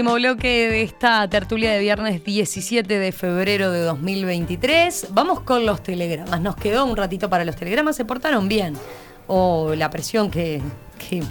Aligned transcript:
último 0.00 0.14
bloque 0.14 0.70
de 0.70 0.82
esta 0.82 1.28
tertulia 1.28 1.72
de 1.72 1.78
viernes 1.78 2.24
17 2.24 2.98
de 2.98 3.12
febrero 3.12 3.70
de 3.70 3.82
2023. 3.82 5.08
Vamos 5.10 5.40
con 5.40 5.66
los 5.66 5.82
telegramas. 5.82 6.40
Nos 6.40 6.56
quedó 6.56 6.86
un 6.86 6.96
ratito 6.96 7.28
para 7.28 7.44
los 7.44 7.54
telegramas. 7.54 7.96
¿Se 7.96 8.06
portaron 8.06 8.48
bien? 8.48 8.78
¿O 9.26 9.74
la 9.74 9.90
presión 9.90 10.30
que, 10.30 10.62
que 10.98 11.22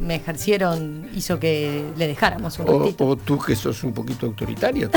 me 0.00 0.16
ejercieron 0.16 1.08
hizo 1.14 1.38
que 1.38 1.84
le 1.96 2.08
dejáramos 2.08 2.58
un 2.58 2.66
ratito? 2.66 3.06
o 3.06 3.14
tú 3.14 3.38
que 3.38 3.54
sos 3.54 3.84
un 3.84 3.92
poquito 3.92 4.26
autoritaria, 4.26 4.90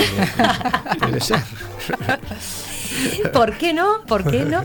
puede 1.00 1.20
ser. 1.22 1.44
¿Por 3.34 3.58
qué 3.58 3.74
no? 3.74 4.04
¿Por 4.08 4.30
qué 4.30 4.44
no? 4.46 4.64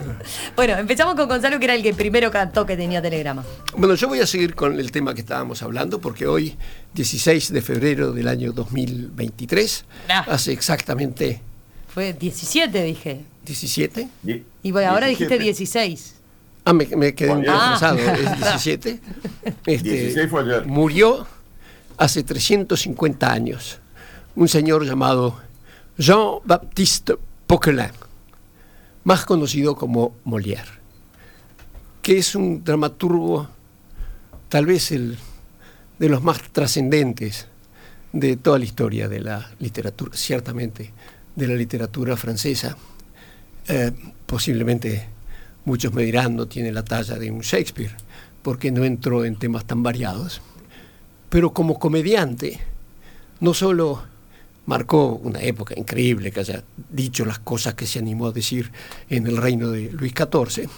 Bueno, 0.55 0.75
empezamos 0.77 1.15
con 1.15 1.27
Gonzalo, 1.27 1.59
que 1.59 1.65
era 1.65 1.75
el 1.75 1.83
que 1.83 1.93
primero 1.93 2.31
cantó 2.31 2.65
que 2.65 2.75
tenía 2.77 3.01
telegrama. 3.01 3.43
Bueno, 3.77 3.95
yo 3.95 4.07
voy 4.07 4.19
a 4.19 4.27
seguir 4.27 4.55
con 4.55 4.79
el 4.79 4.91
tema 4.91 5.13
que 5.13 5.21
estábamos 5.21 5.61
hablando, 5.63 5.99
porque 5.99 6.25
hoy, 6.27 6.55
16 6.93 7.51
de 7.53 7.61
febrero 7.61 8.11
del 8.11 8.27
año 8.27 8.51
2023, 8.51 9.85
Ah. 10.09 10.25
hace 10.29 10.51
exactamente 10.51 11.41
Fue 11.93 12.13
17, 12.13 12.83
dije. 12.83 13.21
17. 13.45 14.07
Die- 14.23 14.43
Y 14.63 14.71
bueno, 14.71 14.89
ahora 14.91 15.07
17. 15.07 15.37
dijiste 15.37 15.43
16. 15.43 16.15
Ah, 16.65 16.73
me, 16.73 16.85
me 16.95 17.13
quedé 17.13 17.43
Ah. 17.47 17.95
es 17.97 18.37
17. 18.39 18.99
Este, 19.65 19.89
16 19.89 20.29
fue 20.29 20.41
ayer. 20.41 20.65
Murió 20.65 21.27
hace 21.97 22.23
350 22.23 23.31
años 23.31 23.79
un 24.35 24.47
señor 24.47 24.85
llamado 24.85 25.39
Jean-Baptiste 25.97 27.15
Poquelin, 27.47 27.91
más 29.03 29.25
conocido 29.25 29.75
como 29.75 30.15
Molière, 30.23 30.79
que 32.01 32.17
es 32.17 32.35
un 32.35 32.63
dramaturgo, 32.63 33.47
tal 34.49 34.65
vez 34.65 34.91
el 34.91 35.17
de 35.99 36.09
los 36.09 36.23
más 36.23 36.41
trascendentes 36.51 37.47
de 38.11 38.37
toda 38.37 38.59
la 38.59 38.65
historia 38.65 39.07
de 39.07 39.21
la 39.21 39.51
literatura, 39.59 40.11
ciertamente 40.15 40.93
de 41.35 41.47
la 41.47 41.55
literatura 41.55 42.15
francesa. 42.15 42.77
Eh, 43.67 43.91
posiblemente 44.25 45.07
muchos 45.65 45.93
me 45.93 46.03
dirán 46.03 46.35
no 46.35 46.47
tiene 46.47 46.71
la 46.71 46.83
talla 46.83 47.15
de 47.15 47.31
un 47.31 47.41
Shakespeare, 47.41 47.95
porque 48.41 48.71
no 48.71 48.83
entró 48.83 49.25
en 49.25 49.35
temas 49.35 49.65
tan 49.65 49.83
variados. 49.83 50.41
Pero 51.29 51.53
como 51.53 51.79
comediante, 51.79 52.59
no 53.39 53.53
solo 53.53 54.03
marcó 54.65 55.19
una 55.23 55.41
época 55.41 55.73
increíble 55.77 56.31
que 56.31 56.39
haya 56.39 56.63
dicho 56.89 57.25
las 57.25 57.39
cosas 57.39 57.73
que 57.73 57.85
se 57.85 57.99
animó 57.99 58.27
a 58.27 58.31
decir 58.31 58.71
en 59.09 59.27
el 59.27 59.37
reino 59.37 59.69
de 59.69 59.91
Luis 59.91 60.13
XIV, 60.13 60.69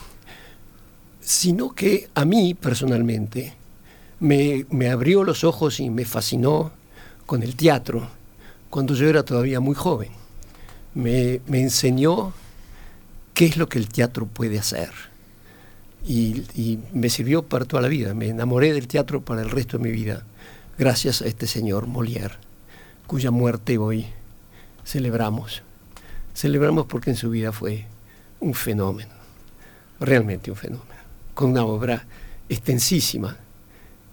sino 1.22 1.74
que 1.74 2.10
a 2.16 2.26
mí 2.26 2.54
personalmente 2.54 3.54
me, 4.20 4.66
me 4.70 4.90
abrió 4.90 5.24
los 5.24 5.44
ojos 5.44 5.80
y 5.80 5.90
me 5.90 6.06
fascinó 6.06 6.72
con 7.26 7.44
el 7.44 7.56
teatro 7.56 8.08
cuando 8.70 8.94
yo 8.94 9.08
era 9.08 9.24
todavía 9.24 9.60
muy 9.60 9.76
joven. 9.76 10.10
Me, 10.94 11.42
me 11.48 11.62
enseñó 11.62 12.34
qué 13.34 13.46
es 13.46 13.58
lo 13.58 13.68
que 13.68 13.80
el 13.80 13.90
teatro 13.90 14.26
puede 14.26 14.60
hacer. 14.60 14.90
Y, 16.08 16.44
y 16.56 16.80
me 16.94 17.10
sirvió 17.10 17.44
para 17.44 17.66
toda 17.66 17.82
la 17.82 17.88
vida. 17.88 18.14
Me 18.14 18.30
enamoré 18.30 18.74
del 18.74 18.88
teatro 18.88 19.22
para 19.22 19.42
el 19.42 19.50
resto 19.50 19.78
de 19.78 19.84
mi 19.84 19.92
vida, 19.92 20.24
gracias 20.78 21.22
a 21.22 21.26
este 21.26 21.48
señor 21.48 21.88
Molière, 21.88 22.38
cuya 23.08 23.32
muerte 23.32 23.78
hoy 23.78 24.08
celebramos. 24.86 25.62
Celebramos 26.34 26.86
porque 26.86 27.12
en 27.12 27.16
su 27.16 27.30
vida 27.30 27.52
fue 27.52 27.86
un 28.40 28.54
fenómeno, 28.54 29.14
realmente 30.00 30.52
un 30.52 30.58
fenómeno, 30.58 31.02
con 31.34 31.52
una 31.52 31.66
obra 31.66 32.06
extensísima 32.50 33.38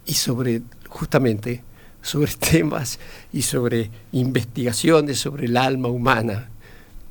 y 0.05 0.13
sobre, 0.13 0.61
justamente, 0.87 1.63
sobre 2.01 2.31
temas 2.51 2.99
y 3.31 3.41
sobre 3.41 3.89
investigaciones 4.11 5.19
sobre 5.19 5.45
el 5.45 5.57
alma 5.57 5.89
humana 5.89 6.49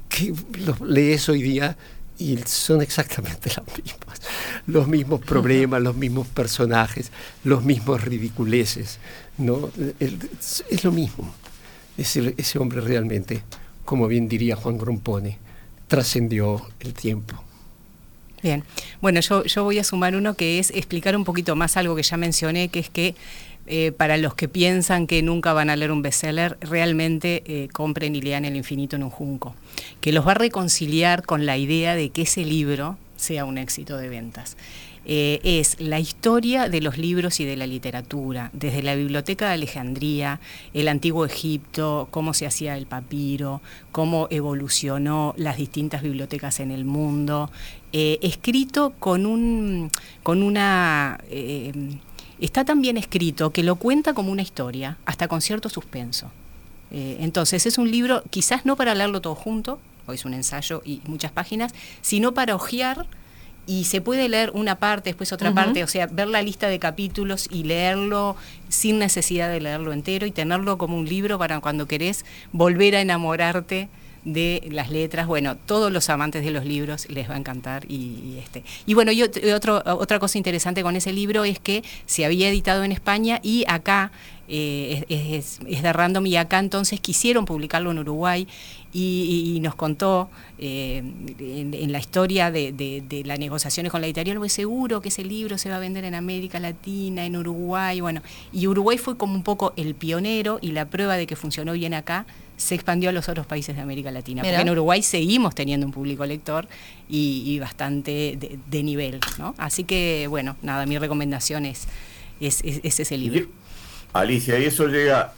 que 0.08 0.34
los 0.58 0.80
lees 0.80 1.28
hoy 1.28 1.42
día 1.42 1.76
y 2.18 2.38
son 2.46 2.82
exactamente 2.82 3.50
las 3.56 3.66
mismas, 3.76 4.20
los 4.66 4.86
mismos 4.86 5.20
problemas, 5.22 5.82
los 5.82 5.96
mismos 5.96 6.28
personajes, 6.28 7.10
los 7.42 7.64
mismos 7.64 8.02
ridiculeces, 8.02 8.98
¿no? 9.38 9.70
Es 9.98 10.84
lo 10.84 10.92
mismo. 10.92 11.34
Ese, 11.98 12.34
ese 12.36 12.58
hombre 12.58 12.80
realmente, 12.80 13.42
como 13.84 14.08
bien 14.08 14.28
diría 14.28 14.56
Juan 14.56 14.78
Grompone, 14.78 15.38
trascendió 15.88 16.62
el 16.80 16.94
tiempo. 16.94 17.42
Bien, 18.42 18.64
bueno, 19.00 19.20
yo, 19.20 19.44
yo 19.44 19.62
voy 19.62 19.78
a 19.78 19.84
sumar 19.84 20.16
uno 20.16 20.34
que 20.34 20.58
es 20.58 20.70
explicar 20.70 21.14
un 21.16 21.24
poquito 21.24 21.54
más 21.54 21.76
algo 21.76 21.94
que 21.94 22.02
ya 22.02 22.16
mencioné, 22.16 22.68
que 22.68 22.80
es 22.80 22.90
que 22.90 23.14
eh, 23.68 23.92
para 23.92 24.16
los 24.16 24.34
que 24.34 24.48
piensan 24.48 25.06
que 25.06 25.22
nunca 25.22 25.52
van 25.52 25.70
a 25.70 25.76
leer 25.76 25.92
un 25.92 26.02
bestseller, 26.02 26.58
realmente 26.60 27.44
eh, 27.46 27.68
compren 27.72 28.16
y 28.16 28.20
lean 28.20 28.44
El 28.44 28.56
infinito 28.56 28.96
en 28.96 29.04
un 29.04 29.10
junco, 29.10 29.54
que 30.00 30.10
los 30.12 30.26
va 30.26 30.32
a 30.32 30.34
reconciliar 30.34 31.24
con 31.24 31.46
la 31.46 31.56
idea 31.56 31.94
de 31.94 32.10
que 32.10 32.22
ese 32.22 32.44
libro 32.44 32.98
sea 33.16 33.44
un 33.44 33.58
éxito 33.58 33.96
de 33.96 34.08
ventas. 34.08 34.56
Eh, 35.04 35.40
es 35.42 35.80
la 35.80 35.98
historia 35.98 36.68
de 36.68 36.80
los 36.80 36.96
libros 36.96 37.40
y 37.40 37.44
de 37.44 37.56
la 37.56 37.66
literatura, 37.66 38.50
desde 38.52 38.84
la 38.84 38.94
Biblioteca 38.94 39.48
de 39.48 39.54
Alejandría, 39.54 40.38
el 40.74 40.86
antiguo 40.86 41.24
Egipto, 41.26 42.06
cómo 42.12 42.34
se 42.34 42.46
hacía 42.46 42.76
el 42.76 42.86
papiro, 42.86 43.60
cómo 43.90 44.28
evolucionó 44.30 45.34
las 45.36 45.56
distintas 45.56 46.02
bibliotecas 46.02 46.60
en 46.60 46.70
el 46.70 46.84
mundo, 46.84 47.50
eh, 47.92 48.20
escrito 48.22 48.92
con, 49.00 49.26
un, 49.26 49.90
con 50.22 50.42
una... 50.42 51.18
eh, 51.30 51.72
está 52.38 52.64
tan 52.64 52.80
bien 52.80 52.96
escrito 52.96 53.50
que 53.50 53.64
lo 53.64 53.76
cuenta 53.76 54.14
como 54.14 54.30
una 54.30 54.42
historia, 54.42 54.98
hasta 55.04 55.26
con 55.26 55.40
cierto 55.40 55.68
suspenso. 55.68 56.30
Entonces 56.94 57.64
es 57.64 57.78
un 57.78 57.90
libro, 57.90 58.22
quizás 58.28 58.66
no 58.66 58.76
para 58.76 58.94
leerlo 58.94 59.22
todo 59.22 59.34
junto, 59.34 59.78
o 60.06 60.12
es 60.12 60.26
un 60.26 60.34
ensayo 60.34 60.82
y 60.84 61.00
muchas 61.06 61.32
páginas, 61.32 61.72
sino 62.02 62.34
para 62.34 62.54
hojear 62.54 63.06
y 63.66 63.84
se 63.84 64.00
puede 64.00 64.28
leer 64.28 64.50
una 64.54 64.76
parte, 64.76 65.10
después 65.10 65.32
otra 65.32 65.50
parte, 65.54 65.84
o 65.84 65.86
sea, 65.86 66.06
ver 66.06 66.28
la 66.28 66.42
lista 66.42 66.68
de 66.68 66.78
capítulos 66.78 67.48
y 67.50 67.62
leerlo 67.64 68.36
sin 68.68 68.98
necesidad 68.98 69.48
de 69.50 69.60
leerlo 69.60 69.92
entero 69.92 70.26
y 70.26 70.32
tenerlo 70.32 70.78
como 70.78 70.96
un 70.96 71.08
libro 71.08 71.38
para 71.38 71.60
cuando 71.60 71.86
querés 71.86 72.24
volver 72.52 72.96
a 72.96 73.00
enamorarte 73.00 73.88
de 74.24 74.68
las 74.70 74.90
letras. 74.90 75.26
Bueno, 75.26 75.56
todos 75.56 75.90
los 75.92 76.08
amantes 76.08 76.44
de 76.44 76.50
los 76.52 76.64
libros 76.64 77.08
les 77.08 77.28
va 77.28 77.34
a 77.34 77.38
encantar 77.38 77.84
y, 77.88 77.94
y 77.96 78.38
este. 78.40 78.62
Y 78.86 78.94
bueno, 78.94 79.10
y 79.10 79.20
ot- 79.20 79.52
otro, 79.54 79.82
otra 79.84 80.18
cosa 80.20 80.38
interesante 80.38 80.82
con 80.82 80.94
ese 80.94 81.12
libro 81.12 81.44
es 81.44 81.58
que 81.58 81.82
se 82.06 82.24
había 82.24 82.48
editado 82.48 82.84
en 82.84 82.92
España 82.92 83.40
y 83.42 83.64
acá 83.66 84.12
eh, 84.54 85.04
es, 85.08 85.58
es- 85.58 85.66
es 85.66 85.82
de 85.82 85.92
random 85.94 86.26
y 86.26 86.36
acá 86.36 86.58
entonces 86.58 87.00
quisieron 87.00 87.46
publicarlo 87.46 87.90
en 87.90 87.98
Uruguay 88.00 88.46
y, 88.92 88.98
y- 89.52 89.56
y 89.56 89.60
nos 89.60 89.74
contó 89.74 90.28
eh, 90.58 91.02
en, 91.38 91.72
en 91.72 91.90
la 91.92 91.98
historia 91.98 92.50
de, 92.50 92.70
de- 92.72 93.02
de 93.08 93.24
las 93.24 93.38
negociaciones 93.38 93.90
con 93.90 94.02
la 94.02 94.06
editorial, 94.08 94.36
pues 94.36 94.52
seguro 94.52 95.00
que 95.00 95.08
ese 95.08 95.24
libro 95.24 95.56
se 95.56 95.70
va 95.70 95.76
a 95.76 95.80
vender 95.80 96.04
en 96.04 96.14
América 96.14 96.60
Latina, 96.60 97.24
en 97.24 97.34
Uruguay, 97.36 98.00
bueno, 98.02 98.20
y 98.52 98.66
Uruguay 98.66 98.98
fue 98.98 99.16
como 99.16 99.34
un 99.34 99.42
poco 99.42 99.72
el 99.76 99.94
pionero 99.94 100.58
y 100.60 100.72
la 100.72 100.84
prueba 100.84 101.16
de 101.16 101.26
que 101.26 101.34
funcionó 101.34 101.72
bien 101.72 101.94
acá 101.94 102.26
se 102.58 102.74
expandió 102.74 103.08
a 103.08 103.12
los 103.12 103.28
otros 103.30 103.46
países 103.46 103.74
de 103.74 103.80
América 103.82 104.10
Latina, 104.10 104.42
Mira. 104.42 104.54
porque 104.58 104.68
en 104.68 104.70
Uruguay 104.72 105.02
seguimos 105.02 105.54
teniendo 105.54 105.86
un 105.86 105.92
público 105.92 106.26
lector 106.26 106.68
y, 107.08 107.42
y 107.46 107.58
bastante 107.58 108.36
de, 108.38 108.58
de 108.70 108.82
nivel, 108.82 109.18
¿no? 109.38 109.54
Así 109.56 109.82
que, 109.84 110.26
bueno, 110.28 110.56
nada, 110.62 110.84
mi 110.86 110.98
recomendación 110.98 111.64
es, 111.64 111.86
es, 112.40 112.60
es- 112.62 112.80
es 112.84 113.00
ese 113.00 113.16
libro. 113.16 113.46
Alicia, 114.12 114.58
y 114.58 114.64
eso 114.64 114.86
llega. 114.86 115.32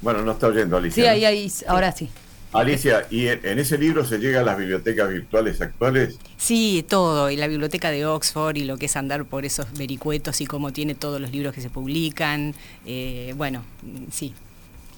bueno, 0.00 0.22
no 0.22 0.32
está 0.32 0.48
oyendo 0.48 0.76
Alicia. 0.76 1.02
Sí, 1.04 1.08
ahí, 1.08 1.24
ahí, 1.24 1.52
ahora 1.66 1.92
sí. 1.92 2.08
Alicia, 2.52 3.06
¿y 3.10 3.26
en, 3.26 3.58
ese 3.58 3.76
libro 3.76 4.06
se 4.06 4.18
llega 4.18 4.40
a 4.40 4.42
las 4.42 4.56
bibliotecas 4.56 5.10
virtuales 5.10 5.60
actuales? 5.60 6.18
Sí, 6.38 6.84
todo, 6.88 7.30
y 7.30 7.36
la 7.36 7.46
biblioteca 7.46 7.90
de 7.90 8.06
Oxford 8.06 8.56
y 8.56 8.64
lo 8.64 8.78
que 8.78 8.86
es 8.86 8.96
andar 8.96 9.26
por 9.26 9.44
esos 9.44 9.66
vericuetos 9.74 10.40
y 10.40 10.46
cómo 10.46 10.72
tiene 10.72 10.94
todos 10.94 11.20
los 11.20 11.30
libros 11.30 11.54
que 11.54 11.60
se 11.60 11.68
publican. 11.68 12.54
eh, 12.86 13.34
bueno, 13.36 13.64
sí. 14.10 14.32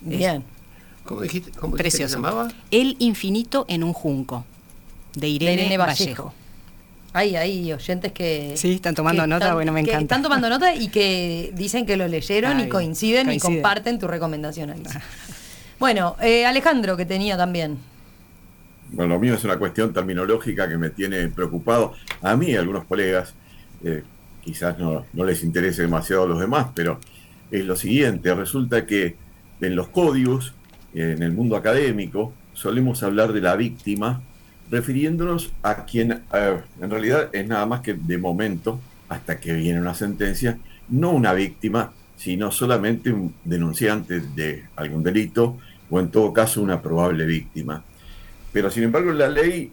Bien. 0.03 0.45
¿Cómo 1.05 1.23
dijiste, 1.23 1.51
cómo 1.53 1.77
dijiste 1.77 1.99
que 1.99 2.07
Precioso. 2.07 2.09
se 2.11 2.17
llamaba? 2.17 2.53
El 2.71 2.97
infinito 3.01 3.65
en 3.69 3.83
un 3.83 3.93
junco, 3.93 4.45
de 5.15 5.29
Irene, 5.29 5.53
De 5.53 5.61
Irene 5.63 5.77
Vallejo. 5.77 6.05
Vallejo. 6.05 6.35
Hay, 7.13 7.35
hay 7.37 7.73
oyentes 7.73 8.13
que. 8.13 8.53
Sí, 8.57 8.75
están 8.75 8.95
tomando 8.95 9.27
nota, 9.27 9.47
están- 9.47 9.55
bueno, 9.57 9.73
me 9.73 9.83
que 9.83 9.91
encanta. 9.91 10.15
Están 10.15 10.23
tomando 10.23 10.49
nota 10.49 10.75
y 10.75 10.89
que 10.89 11.51
dicen 11.55 11.85
que 11.87 11.97
lo 11.97 12.07
leyeron 12.07 12.59
Ah, 12.59 12.63
y 12.65 12.69
coinciden, 12.69 13.31
y 13.33 13.39
comparten 13.39 13.99
tu 13.99 14.07
recomendación, 14.07 14.71
Alicia. 14.71 15.03
Bueno, 15.79 16.15
eh, 16.23 16.47
Alejandro, 16.47 16.97
que 16.97 17.07
tenía 17.07 17.37
también. 17.37 17.79
Bueno, 18.93 19.15
lo 19.15 19.21
mío 19.21 19.35
es 19.35 19.45
una 19.45 19.57
cuestión 19.59 19.93
terminológica 19.93 20.69
que 20.69 20.77
me 20.77 20.91
tiene 20.91 21.29
preocupado. 21.29 21.95
A 22.23 22.37
mí, 22.37 22.47
y 22.51 22.57
a 22.57 22.61
algunos 22.61 22.85
colegas, 22.85 23.35
eh, 23.85 24.03
quizás 24.45 24.79
no, 24.79 25.07
no 25.13 25.25
les 25.25 25.43
interese 25.43 25.83
demasiado 25.83 26.25
a 26.25 26.27
los 26.27 26.39
demás, 26.41 26.69
pero 26.75 27.01
es 27.51 27.65
lo 27.65 27.77
siguiente. 27.77 28.33
Resulta 28.35 28.87
que 28.87 29.17
en 29.61 29.75
los 29.75 29.89
códigos, 29.89 30.55
en 30.95 31.23
el 31.23 31.33
mundo 31.33 31.57
académico, 31.57 32.33
solemos 32.53 33.03
hablar 33.03 33.33
de 33.33 33.41
la 33.41 33.57
víctima 33.57 34.23
refiriéndonos 34.71 35.53
a 35.63 35.85
quien 35.85 36.23
en 36.33 36.91
realidad 36.91 37.29
es 37.33 37.47
nada 37.47 37.67
más 37.67 37.81
que 37.81 37.95
de 37.95 38.19
momento, 38.19 38.81
hasta 39.09 39.41
que 39.41 39.53
viene 39.55 39.81
una 39.81 39.95
sentencia, 39.95 40.59
no 40.89 41.11
una 41.11 41.33
víctima, 41.33 41.93
sino 42.17 42.51
solamente 42.51 43.13
un 43.13 43.35
denunciante 43.45 44.21
de 44.21 44.65
algún 44.77 45.03
delito 45.03 45.59
o 45.91 45.99
en 45.99 46.11
todo 46.11 46.33
caso 46.33 46.63
una 46.63 46.81
probable 46.81 47.27
víctima. 47.27 47.83
Pero 48.53 48.71
sin 48.71 48.85
embargo 48.85 49.13
la 49.13 49.29
ley, 49.29 49.73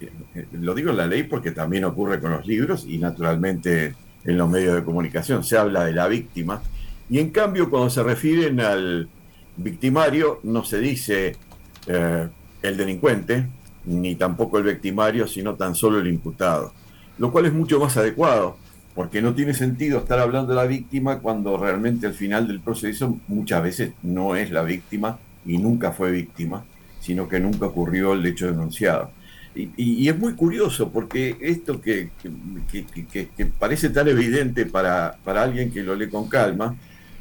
eh, 0.00 0.46
lo 0.52 0.74
digo 0.74 0.90
en 0.90 0.98
la 0.98 1.06
ley 1.06 1.24
porque 1.24 1.50
también 1.50 1.84
ocurre 1.84 2.20
con 2.20 2.32
los 2.32 2.46
libros 2.46 2.84
y 2.86 2.98
naturalmente 2.98 3.94
en 4.24 4.36
los 4.36 4.48
medios 4.48 4.76
de 4.76 4.84
comunicación, 4.84 5.42
se 5.42 5.56
habla 5.56 5.84
de 5.84 5.92
la 5.92 6.06
víctima 6.06 6.62
y 7.08 7.18
en 7.18 7.30
cambio 7.30 7.70
cuando 7.70 7.90
se 7.90 8.02
refieren 8.02 8.60
al 8.60 9.08
victimario 9.56 10.40
no 10.44 10.64
se 10.64 10.78
dice 10.78 11.36
eh, 11.86 12.28
el 12.62 12.76
delincuente, 12.76 13.46
ni 13.84 14.14
tampoco 14.14 14.58
el 14.58 14.64
victimario, 14.64 15.26
sino 15.26 15.54
tan 15.54 15.74
solo 15.74 15.98
el 15.98 16.08
imputado, 16.08 16.72
lo 17.18 17.32
cual 17.32 17.46
es 17.46 17.52
mucho 17.52 17.80
más 17.80 17.96
adecuado, 17.96 18.56
porque 18.94 19.22
no 19.22 19.34
tiene 19.34 19.54
sentido 19.54 19.98
estar 19.98 20.18
hablando 20.18 20.50
de 20.50 20.56
la 20.56 20.66
víctima 20.66 21.20
cuando 21.20 21.56
realmente 21.56 22.06
al 22.06 22.14
final 22.14 22.48
del 22.48 22.60
proceso 22.60 23.18
muchas 23.28 23.62
veces 23.62 23.92
no 24.02 24.36
es 24.36 24.50
la 24.50 24.62
víctima 24.62 25.18
y 25.46 25.58
nunca 25.58 25.92
fue 25.92 26.10
víctima, 26.10 26.64
sino 27.00 27.28
que 27.28 27.40
nunca 27.40 27.66
ocurrió 27.66 28.12
el 28.12 28.26
hecho 28.26 28.46
denunciado. 28.46 29.10
Y, 29.54 30.08
es 30.08 30.16
muy 30.16 30.34
curioso 30.34 30.92
porque 30.92 31.36
esto 31.40 31.80
que, 31.80 32.10
que, 32.70 33.46
parece 33.58 33.90
tan 33.90 34.06
evidente 34.06 34.64
para, 34.64 35.16
para, 35.24 35.42
alguien 35.42 35.72
que 35.72 35.82
lo 35.82 35.96
lee 35.96 36.08
con 36.08 36.28
calma, 36.28 36.76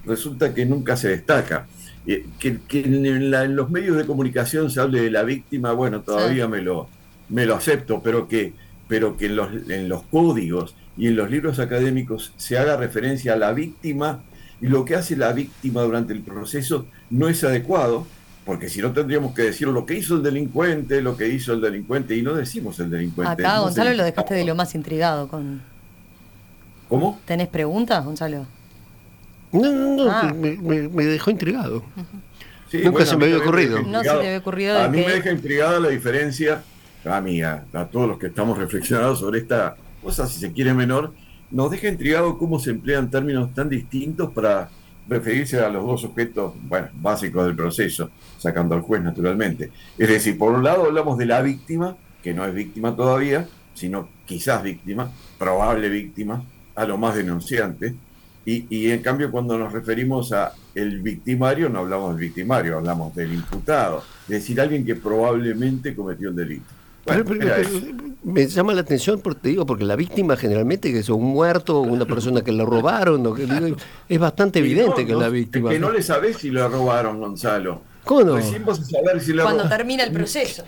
resulta 0.09 0.53
que 0.53 0.65
nunca 0.65 0.97
se 0.97 1.09
destaca. 1.09 1.67
Eh, 2.05 2.25
que, 2.39 2.59
en, 2.73 3.55
los 3.55 3.69
medios 3.69 3.95
de 3.95 4.05
comunicación 4.05 4.69
se 4.69 4.81
hable 4.81 5.01
de 5.01 5.11
la 5.11 5.23
víctima, 5.23 5.71
bueno, 5.73 6.01
todavía 6.01 6.47
me, 6.47 6.61
lo, 6.61 6.87
me 7.29 7.45
lo 7.45 7.55
acepto, 7.55 8.01
pero 8.01 8.27
que, 8.27 8.53
pero 8.87 9.15
que 9.15 9.27
en, 9.27 9.35
los, 9.35 9.49
en 9.69 9.87
los 9.87 10.03
códigos 10.03 10.75
y 10.97 11.07
en 11.07 11.15
los 11.15 11.29
libros 11.29 11.59
académicos 11.59 12.33
se 12.35 12.57
haga 12.57 12.75
referencia 12.77 13.33
a 13.33 13.37
la 13.37 13.53
víctima 13.53 14.21
y 14.61 14.67
lo 14.67 14.83
que 14.83 14.95
hace 14.95 15.15
la 15.15 15.31
víctima 15.31 15.83
durante 15.83 16.11
el 16.11 16.21
proceso 16.21 16.87
no 17.09 17.29
es 17.29 17.43
adecuado 17.43 18.05
porque 18.49 18.67
si 18.67 18.81
no 18.81 18.91
tendríamos 18.93 19.35
que 19.35 19.43
decir 19.43 19.67
lo 19.67 19.85
que 19.85 19.93
hizo 19.93 20.15
el 20.15 20.23
delincuente, 20.23 21.03
lo 21.03 21.15
que 21.15 21.27
hizo 21.27 21.53
el 21.53 21.61
delincuente, 21.61 22.15
y 22.15 22.23
no 22.23 22.33
decimos 22.33 22.79
el 22.79 22.89
delincuente. 22.89 23.43
Acá, 23.43 23.59
Gonzalo, 23.59 23.93
lo 23.93 24.03
dejaste 24.03 24.33
de 24.33 24.43
lo 24.43 24.55
más 24.55 24.73
intrigado 24.73 25.27
con... 25.27 25.61
¿Cómo? 26.87 27.19
¿Tenés 27.25 27.47
preguntas, 27.47 28.03
Gonzalo? 28.03 28.47
No, 29.51 29.71
no, 29.73 29.95
no, 29.95 30.11
ah. 30.11 30.33
me, 30.33 31.05
dejó 31.05 31.31
intrigado. 31.31 31.83
Nunca 32.71 33.05
se 33.05 33.17
me 33.17 33.25
había 33.25 33.37
ocurrido. 33.37 33.81
No 33.81 33.99
se 33.99 34.09
te 34.09 34.09
había 34.09 34.37
ocurrido. 34.37 34.79
A 34.79 34.87
mí 34.87 34.97
me 34.99 35.13
deja 35.13 35.31
intrigada 35.31 35.79
la 35.79 35.89
diferencia, 35.89 36.63
a 37.05 37.21
mí, 37.21 37.41
a, 37.41 37.65
a 37.73 37.85
todos 37.85 38.07
los 38.07 38.19
que 38.19 38.27
estamos 38.27 38.57
reflexionando 38.57 39.15
sobre 39.15 39.39
esta 39.39 39.75
cosa, 40.01 40.27
si 40.27 40.39
se 40.39 40.51
quiere 40.51 40.73
menor, 40.73 41.13
nos 41.51 41.71
deja 41.71 41.87
intrigado 41.87 42.37
cómo 42.37 42.59
se 42.59 42.69
emplean 42.71 43.09
términos 43.09 43.53
tan 43.53 43.69
distintos 43.69 44.31
para 44.31 44.69
referirse 45.07 45.59
a 45.59 45.69
los 45.69 45.85
dos 45.85 46.01
sujetos 46.01 46.53
bueno, 46.61 46.89
básicos 46.93 47.45
del 47.45 47.55
proceso, 47.55 48.11
sacando 48.37 48.75
al 48.75 48.81
juez 48.81 49.01
naturalmente. 49.01 49.71
Es 49.97 50.07
decir, 50.07 50.37
por 50.37 50.53
un 50.53 50.63
lado 50.63 50.85
hablamos 50.85 51.17
de 51.17 51.25
la 51.25 51.41
víctima, 51.41 51.97
que 52.21 52.33
no 52.33 52.45
es 52.45 52.53
víctima 52.53 52.95
todavía, 52.95 53.47
sino 53.73 54.09
quizás 54.25 54.61
víctima, 54.61 55.11
probable 55.39 55.89
víctima, 55.89 56.43
a 56.75 56.85
lo 56.85 56.97
más 56.97 57.15
denunciante, 57.15 57.95
y, 58.51 58.67
y 58.69 58.91
en 58.91 59.01
cambio 59.01 59.31
cuando 59.31 59.57
nos 59.57 59.71
referimos 59.71 60.31
a 60.31 60.53
el 60.75 61.01
victimario 61.01 61.69
no 61.69 61.79
hablamos 61.79 62.15
del 62.15 62.27
victimario, 62.27 62.77
hablamos 62.77 63.15
del 63.15 63.33
imputado, 63.33 64.03
es 64.23 64.29
decir, 64.29 64.59
alguien 64.61 64.85
que 64.85 64.95
probablemente 64.95 65.95
cometió 65.95 66.29
un 66.29 66.35
delito 66.35 66.79
me 68.23 68.47
llama 68.47 68.73
la 68.73 68.81
atención 68.81 69.19
porque 69.21 69.39
te 69.41 69.49
digo, 69.49 69.65
porque 69.65 69.83
la 69.83 69.95
víctima 69.95 70.35
generalmente 70.35 70.91
que 70.91 70.99
es 70.99 71.09
un 71.09 71.23
muerto, 71.23 71.81
una 71.81 72.05
persona 72.05 72.41
que 72.41 72.51
le 72.51 72.65
robaron, 72.65 73.23
es 74.07 74.19
bastante 74.19 74.59
evidente 74.59 75.05
que 75.05 75.13
es 75.13 75.17
la 75.17 75.29
víctima. 75.29 75.69
que 75.69 75.79
no 75.79 75.91
le 75.91 76.01
sabés 76.01 76.37
si 76.37 76.51
le 76.51 76.67
robaron, 76.67 77.19
Gonzalo. 77.19 77.81
¿Cómo 78.03 78.21
no? 78.23 78.39
cuando 79.43 79.69
termina 79.69 80.03
el 80.03 80.11
proceso. 80.11 80.63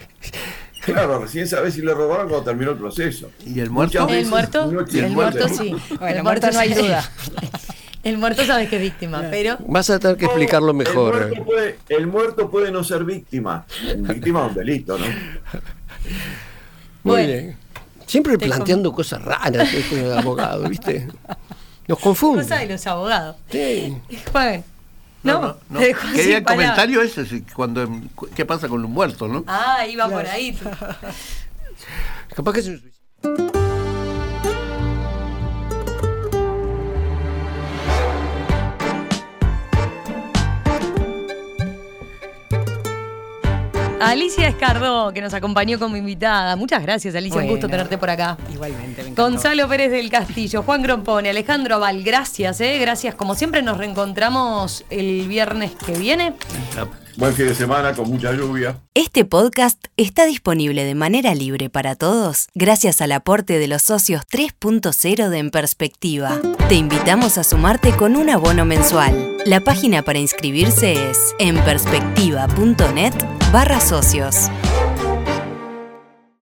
Claro, 0.81 1.19
recién 1.19 1.47
sabés 1.47 1.75
si 1.75 1.81
le 1.81 1.93
robaron 1.93 2.27
cuando 2.27 2.43
terminó 2.43 2.71
el 2.71 2.77
proceso. 2.77 3.29
¿Y 3.45 3.59
el 3.59 3.69
muerto? 3.69 4.07
El 4.09 4.25
muerto, 4.27 4.63
el 4.63 5.11
muerto 5.11 5.47
sí. 5.47 5.75
el 6.01 6.23
muerto 6.23 6.51
no 6.51 6.59
hay 6.59 6.73
duda. 6.73 7.03
El 8.03 8.17
muerto 8.17 8.45
sabes 8.45 8.69
que 8.69 8.77
es 8.77 8.81
víctima, 8.81 9.23
pero... 9.29 9.57
Vas 9.67 9.89
a 9.89 9.99
tener 9.99 10.17
que 10.17 10.25
explicarlo 10.25 10.73
mejor. 10.73 11.15
El 11.15 11.27
muerto, 11.27 11.45
puede, 11.45 11.77
el 11.89 12.07
muerto 12.07 12.49
puede 12.49 12.71
no 12.71 12.83
ser 12.83 13.03
víctima. 13.03 13.65
Víctima 13.97 14.41
de 14.41 14.47
un 14.47 14.53
delito, 14.55 14.97
¿no? 14.97 15.05
Muy 17.03 17.25
bien. 17.25 17.57
Siempre 18.07 18.37
planteando 18.37 18.91
cosas 18.91 19.23
raras 19.23 19.73
este 19.73 20.13
abogado, 20.13 20.67
¿viste? 20.67 21.07
Nos 21.87 21.99
confunde. 21.99 22.43
Cosa 22.43 22.57
de 22.57 22.67
los 22.67 22.87
abogados. 22.87 23.35
Sí. 23.49 23.95
Juan. 24.31 24.63
No, 25.23 25.57
no, 25.69 25.79
Quería 25.79 26.39
el 26.39 26.43
comentario 26.43 27.01
ese, 27.01 27.43
cuando, 27.55 27.87
¿qué 28.33 28.43
pasa 28.43 28.67
con 28.67 28.83
un 28.83 28.91
muerto, 28.91 29.27
no? 29.27 29.43
Ah, 29.45 29.85
iba 29.87 30.09
por 30.09 30.25
ahí. 30.25 30.57
Capaz 32.35 32.53
que 32.53 32.59
es 32.61 32.67
un 32.67 32.91
Alicia 44.01 44.47
Escardo, 44.47 45.11
que 45.13 45.21
nos 45.21 45.33
acompañó 45.33 45.79
como 45.79 45.95
invitada. 45.95 46.55
Muchas 46.55 46.81
gracias, 46.81 47.15
Alicia. 47.15 47.41
un 47.41 47.47
gusto 47.47 47.67
tenerte 47.67 47.97
por 47.97 48.09
acá. 48.09 48.37
Igualmente, 48.51 49.03
me 49.03 49.11
Gonzalo 49.11 49.67
Pérez 49.67 49.91
del 49.91 50.09
Castillo, 50.09 50.63
Juan 50.63 50.81
Grompone, 50.81 51.29
Alejandro 51.29 51.79
Val, 51.79 52.03
gracias, 52.03 52.61
¿eh? 52.61 52.77
Gracias. 52.79 53.15
Como 53.15 53.35
siempre, 53.35 53.61
nos 53.61 53.77
reencontramos 53.77 54.83
el 54.89 55.27
viernes 55.27 55.71
que 55.85 55.93
viene. 55.93 56.33
Buen 57.21 57.35
fin 57.35 57.45
de 57.45 57.53
semana 57.53 57.93
con 57.93 58.09
mucha 58.09 58.31
lluvia. 58.31 58.79
Este 58.95 59.25
podcast 59.25 59.77
está 59.95 60.25
disponible 60.25 60.83
de 60.85 60.95
manera 60.95 61.35
libre 61.35 61.69
para 61.69 61.95
todos 61.95 62.47
gracias 62.55 62.99
al 62.99 63.11
aporte 63.11 63.59
de 63.59 63.67
los 63.67 63.83
socios 63.83 64.23
3.0 64.23 65.29
de 65.29 65.37
En 65.37 65.51
Perspectiva. 65.51 66.41
Te 66.67 66.73
invitamos 66.73 67.37
a 67.37 67.43
sumarte 67.43 67.95
con 67.95 68.15
un 68.15 68.31
abono 68.31 68.65
mensual. 68.65 69.37
La 69.45 69.61
página 69.61 70.01
para 70.01 70.17
inscribirse 70.17 70.93
es 70.93 71.35
enperspectiva.net 71.37 73.13
barra 73.53 73.79
socios. 73.79 74.49